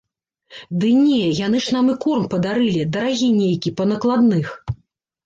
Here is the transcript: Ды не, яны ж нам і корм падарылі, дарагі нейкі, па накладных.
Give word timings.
Ды 0.83 0.87
не, 1.01 1.19
яны 1.39 1.59
ж 1.65 1.75
нам 1.75 1.91
і 1.93 1.95
корм 2.05 2.23
падарылі, 2.31 2.87
дарагі 2.97 3.29
нейкі, 3.41 3.73
па 3.83 3.87
накладных. 3.91 4.47